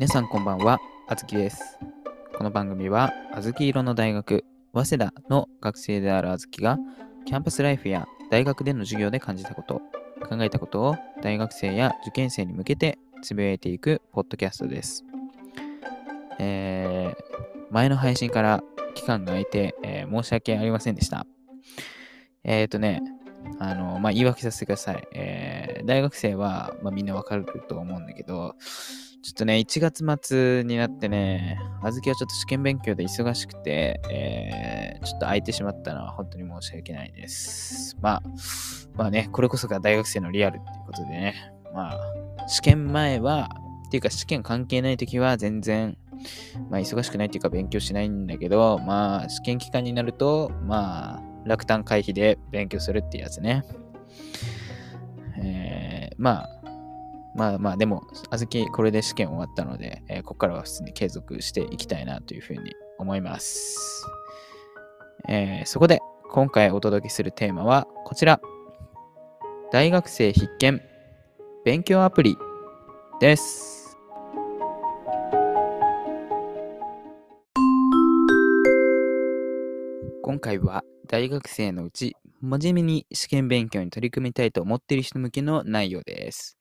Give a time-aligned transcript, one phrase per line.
[0.00, 1.78] 皆さんこんばんは、あずきです。
[2.34, 6.78] この番組は、あずき色の大学、早稲田の学生であるあずきが、
[7.26, 9.82] キャンパスライフや大学での授業で感じたこと、
[10.26, 15.04] 考えたことを大学生や受験生に向けてつぶやいていくポッドキャストです。
[16.38, 21.26] えー前の配信から期間が空いて、えー申し訳ありませんでした。
[22.42, 23.02] えっ、とね、
[23.58, 25.06] あの、まあ、言い訳させてください。
[25.12, 28.54] えー大学生は、まあ、みんなわかると思うんだけど、
[29.22, 34.70] ちょっとね、1月末になってね、あずきはちょっと試験勉強で忙しくて、えー
[35.04, 37.96] ちょっと空いてしまったのは本当に申し訳ないです。
[38.00, 38.22] まあ、
[38.96, 43.48] まあね、これこそが大学生のリアルっていうことでね、まあ、試験前は、
[43.86, 45.96] っていうか試験関係ない時は全然、
[46.70, 53.64] まあ忙しくないっていうか勉強しないんだけど、まあ試験期間になると、まあ落胆回避で勉強するっていうやつね。
[55.42, 56.59] えーまあ、
[57.40, 64.04] まあまあでも、あずきこれで試験終わったので、えーここからは普通に継続していきたいなというふうに思います。
[65.26, 66.00] えーそこで
[66.30, 68.42] 今回お届けするテーマはこちら。
[69.72, 70.82] 大学生必見
[71.64, 72.36] 勉強アプリ
[73.20, 73.96] です。
[80.22, 86.59] 今回は大学生のうち真面目に試験勉強に取り組みたいと思っている人向けの内容です。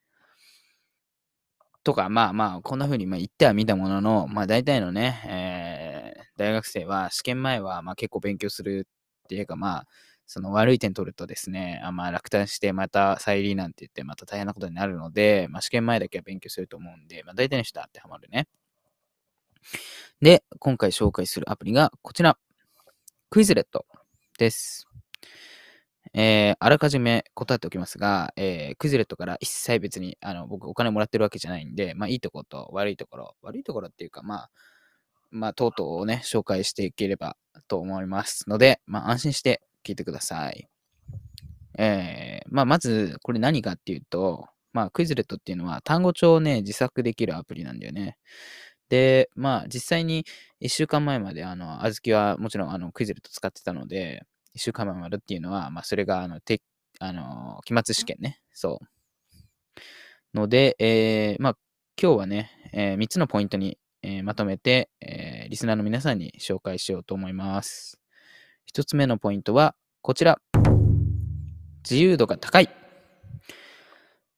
[1.90, 8.88] とか、まあまあ、こんな風にま言ってはみたものの、まあ大体のね、えー大学生は試験前はま結構勉強する
[9.26, 9.88] っていうか、まあ、
[10.26, 18.48] その悪い点取るとですね、あまあ落胆してまた再利なんて言ってまた大変なことになるので、まあ試験前だけは勉強すると思うんで、まあ大体の人は当てはまるね。
[20.22, 22.38] で、今回紹介するアプリがこちら。
[23.32, 23.86] クイズレット
[24.40, 24.89] です。
[26.14, 34.50] えーあらかじめ答えておきますが、えークイズレットから一切別に、あの、僕お金もらってるわけじゃないんで、まあいいところと悪いところ、悪いところっていうか、まあ、
[35.32, 40.68] まあ、とうとうをね、紹介していければと思いますので、まあ安心して聞いてください。
[41.78, 48.18] えーまあまず、これ何かっていうと、まあクイズレットっていうのは単語帳をね、自作できるアプリなんだよね。
[48.90, 50.26] で、まあ実際に
[50.62, 54.24] 1週間前まで、あの、あずきはもちろんあのクイズレット使ってたので、
[54.56, 56.62] 1週間前までっていうのは、まあそれが、あの、て
[57.00, 58.42] あの期末試験ね。
[58.54, 60.38] そう。
[60.38, 61.58] ので、えーまあ
[62.02, 68.00] 今日はね、え3つのポイントに、えーまとめて、えーリスナーの皆さんに紹介しようと思います。
[68.74, 70.40] 1つ目のポイントはこちら。
[71.90, 72.70] 自由度が高い。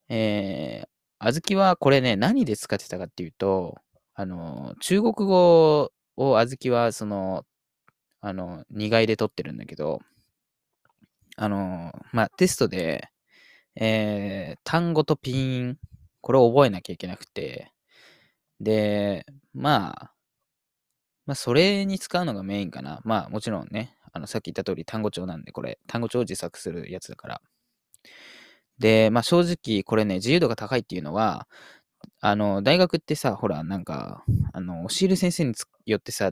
[0.10, 0.88] えー、
[1.20, 3.76] あずきはこれね、何で使ってたかっていうと、
[4.14, 7.46] あの、中国語をあずきは、その、
[8.22, 10.00] あの、2外で取ってるんだけど、
[11.38, 13.10] あの、まあ、テストで、
[13.76, 15.80] えー単語とピン、
[16.22, 17.72] これを覚えなきゃいけなくて、
[18.62, 20.14] で、まあ、
[21.26, 23.02] まあ、それに使うのがメインかな。
[23.04, 27.42] まあ、もちろんね、あの、さっき言った通り単語帳なんで、これ、単語帳を自作するやつだから。
[28.80, 31.48] で、まあ、正直、これね、自由度が高いっていうのは、
[32.22, 35.54] あの、大学ってさ、ほら、なんか、あの、教える先生に
[35.86, 36.32] よってさ、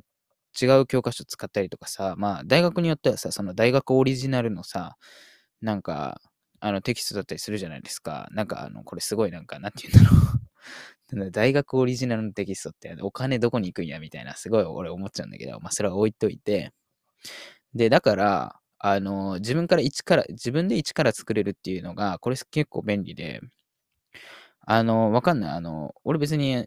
[0.59, 4.97] 違う教科書使ったりとかさ、まあ、大学によってはさ、その大学オリジナルのさ、
[5.61, 6.21] なんか、
[6.61, 8.27] あの、テキストだったりするじゃないですか。
[8.31, 10.21] なんか、あの、これすごいなんか、なんて言うんだろう。
[11.31, 16.71] 大学オリジナルのテキストってお金どこに行くんやみたいな、すごい俺思っちゃうんだけど、まあ、それは置いといて。
[17.75, 23.41] で、だから、あの、自分から一から、自分で一から作れるっていうのが、これ結構便利で、
[24.65, 25.51] あの、わかんない。
[25.51, 26.65] あの、俺別に、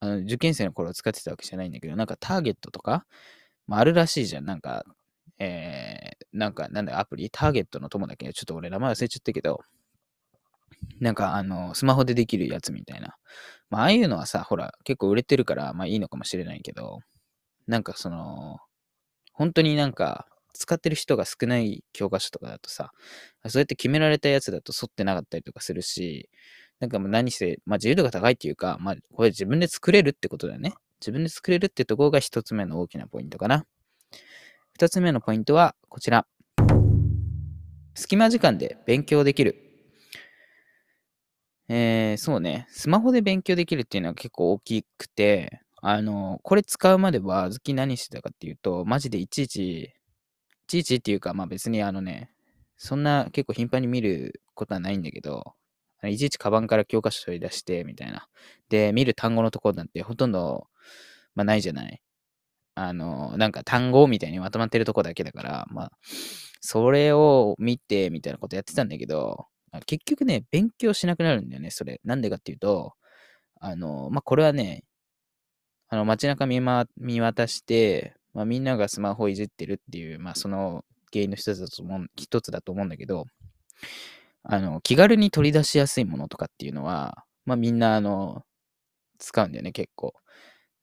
[0.00, 3.04] あの受験生の頃使ってたわけじゃないんだけど、なんかターゲットとか、
[3.66, 4.44] まあ、あるらしいじゃん。
[4.44, 4.84] なんか、
[5.38, 9.60] えー、なんか、なんだ、アプリ、ターゲットの友だけ、ちょっと俺名前忘れちゃったけど、
[11.00, 13.16] なんか、あの、スマホでできるやつみたいな。
[13.70, 17.00] まあ、ああいうのはさ、ほら、結構売れてるから、まあいいのかもしれないけど、
[17.66, 18.58] なんかその、
[19.32, 22.90] 本当になんか、使ってる人が少ない教科書とかだとさ、
[23.46, 26.28] そうやって決められたやつだと沿ってなかったりとかするし、
[26.80, 30.74] なんかもう何せ、まあ自由度が高いっていうか、まあこれ自分で作れるってことだよね。
[31.00, 33.64] 自分で作れるってところが一つ目の大きなポイントかな。
[34.72, 36.26] 二つ目のポイントはこちら。
[37.94, 39.56] 隙間時間で勉強できる。
[41.68, 42.66] えー、そうね。
[42.70, 49.90] スマホで勉強できるっていうのは結構大きくて、あの、これ使うまでは、ずき何してたかっていうと、マジでいちいち、い
[50.66, 52.30] ちいちっていうか、まあ別にあのね、
[52.76, 55.54] そんな結構頻繁に見ることはないんだけど、
[56.04, 58.28] いちいちカバンから教科書取り出して、みたいな。
[58.68, 60.68] で、見る単語のところなんてほとんど、
[61.34, 62.02] まあないじゃない。
[62.74, 65.92] あの、なんか単語みたいにまとまってるとこだけだから、まあ、
[66.60, 69.46] それを見て、みたいなことやってたんだけど、
[69.86, 72.00] 結局ね、勉強しなくなるんだよね、それ。
[72.04, 72.94] なんでかっていうと、
[73.60, 74.84] あの、まあ、これはね、
[75.88, 83.24] あの街中見,、ま、見渡して、まあ、みんながスマホいじってるっていう、まあ、その原因の一つだと思う一つだと思うんだけど、
[84.48, 88.44] あの、気軽に取り出しやすいものとかっていうのは、まあみんな、あの、
[89.18, 90.14] 使うんだよね、結構。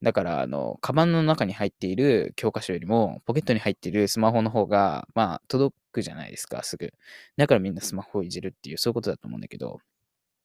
[0.04, 6.94] だから、あの、カバンの中に入っている教科書よりも、ポケットに入っているスマホの方が、まあ、届くじゃないですか、すぐ。
[7.38, 9.80] だからみんなスマホをいじるっていう、そういうことだと思うんだけど、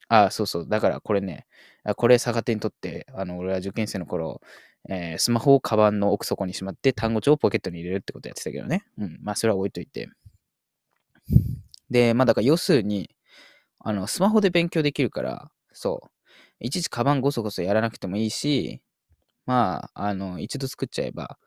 [0.09, 0.69] ああ、そうそう。
[0.69, 1.47] だからこれね、
[1.97, 4.41] これ逆手にとって、あの、俺は受験生の頃、
[4.89, 8.85] えー、スマホをカバンの奥底にしまって、単語帳をポケットに入れるってことやってたけどね。
[8.99, 9.19] うん。
[9.23, 10.09] まあ、それは置いといて。
[11.91, 13.11] で、まあ、だから要するに、
[13.79, 16.11] あの、スマホで勉強できるから、そう。
[16.61, 18.83] いちいちカバンごそごそやらなくてもいいし、
[19.47, 21.39] まあ、あの、一度作っちゃえば、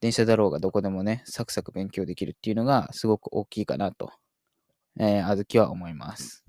[0.00, 4.12] 電車だろうがどこでもね、サクサク勉強できるっていうのがすごく大きいかなと、
[5.00, 6.44] えー、あずきは思います。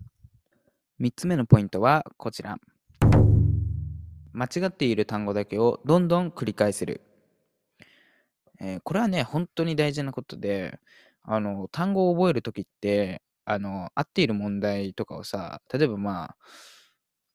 [0.99, 2.57] 3つ目のポイントはこちら。
[4.33, 7.01] 間違っている単語だけをどんどん繰り返せる。
[8.61, 10.79] えー、これはね、本当に大事なことで、
[11.23, 16.37] あの、単語を覚えるときって、あの、合っている問題とかをさ、例えばまあ、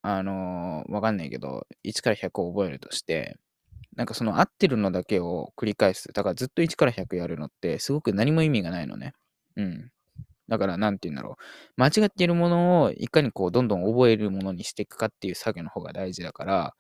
[0.03, 3.37] あの、わかんないけど、1から100を覚えるとして、
[3.97, 6.13] なんかその合ってるのだけを繰り返す。
[6.13, 9.15] だからずっと1から100やるのって、すごく何も意味がないのね。
[9.57, 9.91] うん。
[10.49, 11.83] だから、なんて言うんだろう。
[11.83, 16.75] 間違っているものをいかにこう、どんどん覚えるものにしていくかっていう作業の方が大事だから、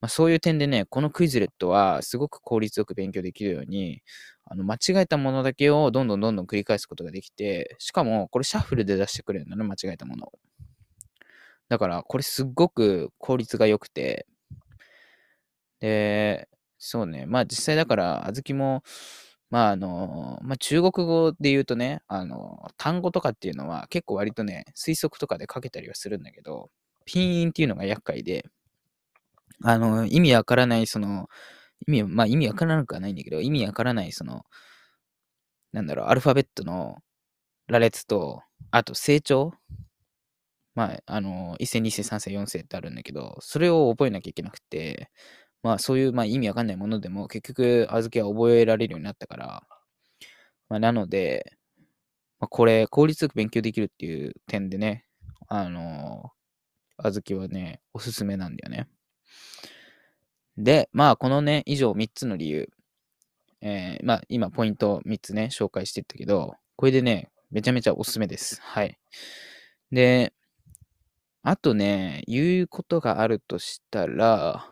[0.00, 4.02] まあ、そういう点でね、このクイズレットはすごく効率よく勉強できるように、
[4.44, 10.32] あの間違えたものだけをどんどんどんどん繰り返すことができて、しかもこれシャッフルで出してくれるのね、間違えたものを。
[11.68, 14.26] だから、これすっごく効率が良くて、
[15.80, 16.48] で、
[16.78, 18.82] そうね、まあ実際だから、あずきも、
[19.50, 26.70] まああの、まあ中国語で言うとね、あの、単語とかっていうのは結構割とね、推測とかで書けたりはするんだけど、
[27.04, 28.44] ピンインっていうのが厄介で、
[29.62, 31.28] あの、意味わからない、その、
[31.86, 34.44] 意味、まあ意味わからなくはないんだけど、意味わからない、その、
[35.72, 36.96] なんだろう、アルファベットの
[37.68, 38.42] 羅列と、
[38.72, 39.54] あと成長
[40.74, 45.10] まあ、あの、1世、2世、3世、4世ってあるんだけど、それを覚えなきゃいけなくて、
[45.62, 49.62] まあそういう、まあ、意味わかんないものでも結局小豆は覚えられるようになったから、
[50.68, 51.52] まあ、なので、
[52.40, 55.06] まあ、これ効率よく勉強できるっていう点でね、
[55.48, 58.88] あのー、小豆はね、おすすめなんだよね。
[60.58, 62.70] で、まあこのね、以上3つの理由、
[63.60, 68.60] えー、まあ今ポイント3つね、紹介してったけど、これでね、めちゃめちゃおすすめです。
[68.62, 68.98] はい。
[69.92, 70.32] で、
[71.42, 74.68] あとね、言うことがあるとしたら、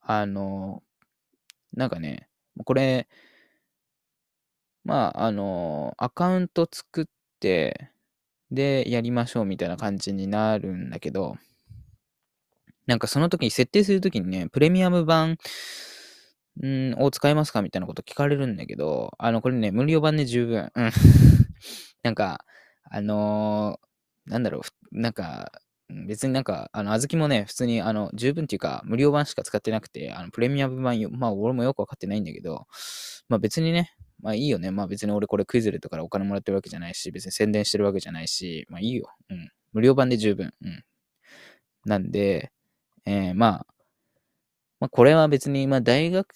[0.00, 0.82] あの、
[1.74, 2.28] なんかね、
[2.64, 3.08] これ、
[4.84, 7.04] まあ、あの、アカウント作っ
[7.40, 7.90] て、
[8.50, 11.36] で、やりましょうみたいな感じになるんだけど、
[12.86, 15.36] なんかその時に設定するときにね、プレミアム版、
[16.60, 20.70] んを使いますかみたいなこと聞かれるんだけど、あの、これね、無料版で十分。
[20.74, 20.90] うん。
[22.02, 22.44] なんか、
[22.90, 24.60] あのー、なんだろ
[24.92, 25.50] う、なんか、
[26.06, 32.66] 別になんか、あの、あずきもね、普通に、あの、十分っていうか、無料版しか使ってなくて、あの、プレミアム版、まあ、俺もよくわかってないんだけど、
[33.28, 34.70] まあ別にね、まあいいよね。
[34.70, 39.08] まあ別に俺これクイズレとからお金もらってるわけじゃないし、別に宣伝してるわけじゃないし、まあいいよ。
[39.30, 39.50] うん。
[39.72, 40.52] 無料版で十分。
[40.62, 40.84] うん。
[41.84, 42.52] なんで、
[43.06, 43.66] えー、まあ、
[44.80, 46.28] まあこれは別に、まあ大学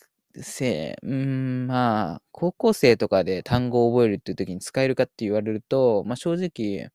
[0.43, 6.91] 生、うん、まあ、高校生とかで単語を覚えるっていう時に使えるかって言われると、まあ正直、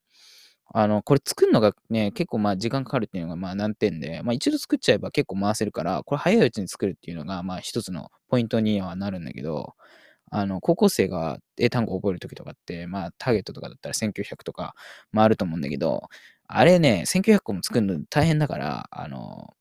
[0.74, 9.74] あの、これ作るのがね、結構まあ時間かかるっていうのがまあ難点で、まあ一度作っちゃえば結構回せるから、これ早いうちに作るっていうのがまあ一つのポイントにはなるんだけど、
[10.30, 14.74] あの、高校生が英単語を覚えるときとかって、まあターゲットとかだったら1900とか、
[15.12, 16.08] まああると思うんだけど、
[16.48, 19.54] あれね、1900個も作るの大変だから、あの、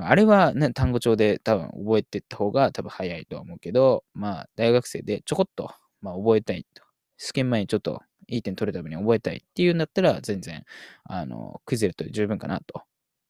[0.00, 5.70] あれはね、単語帳で多分覚えていった方が多分早いとは思うけど、まあ大学生でちょこっと、
[6.00, 6.82] まあ覚えたいと。
[7.18, 10.64] 試験前にちょっといい点取るために覚えたいっていうんだったら、全然、
[11.04, 12.82] あの、クイズレットで十分かなと。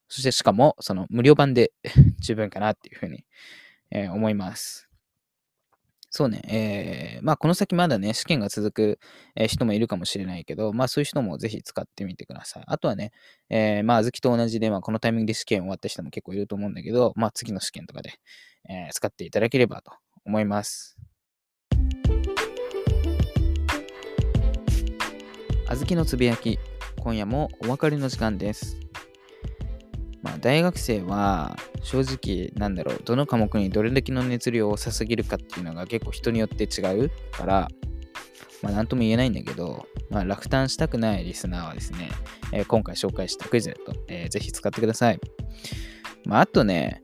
[0.07, 1.73] そしてしかも、その無料版で
[2.19, 3.25] 十分かなっていうふうに、
[3.91, 4.92] えー、思います。
[6.15, 8.99] そうね、えー、まあこの先まだね、試験が続く、
[9.35, 12.63] え人もいるかもしれないけど、まあそういう人もぜひ使ってみてください。
[12.67, 13.11] あとはね、
[13.49, 18.13] えー、まああずきと同じで、まあこのタイミングで試験終わった人も結構いると思うんだけど、まあ次の試験とかで、
[18.69, 19.91] えー、使っていただければと
[20.23, 20.99] 思います。
[25.67, 26.59] あずきのつぶやき、
[26.99, 28.77] 今夜もお別れの時間です。
[30.23, 37.67] まあ、大学生は正直なんだろう、どの科目にどれだけの熱量を捧げるかっていうのが結構人によって違うから、
[38.61, 42.09] まあ、なんとも言えないんだけど、まあ、落胆したくないリスナーはですね、
[42.53, 45.19] えー、今回紹介したクイズと、えー、ぜひ使ってください。
[46.25, 47.01] まあ、あとね、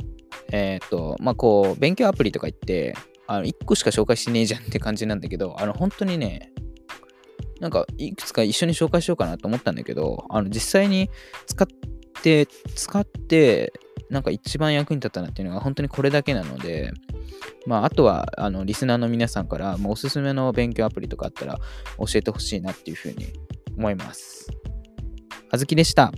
[0.54, 2.96] えっ、と、まあ、こう、勉強アプリとか言って、
[3.28, 6.54] あの、1個しか紹介してねえじゃんって感じなんだけど、あの、本当にね、
[7.60, 11.10] なんか、いくつか一緒に紹介しようかなと思ったんだけど、あの、実際に
[11.46, 13.74] 使ってって、使って、
[14.10, 16.92] なんか一番役に立ったなっていうのが本当にこれだけなので、
[17.66, 21.60] まあ、あとは、あの、リスナーの皆さんから、もうおすすめの勉強アプリとかあったら
[21.98, 23.28] 教えてほしいなっていうふうに
[23.78, 24.48] 思います。
[25.52, 26.12] あずきでした。